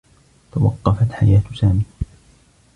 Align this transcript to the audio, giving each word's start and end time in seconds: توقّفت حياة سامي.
توقّفت 0.51 1.11
حياة 1.13 1.41
سامي. 1.55 1.81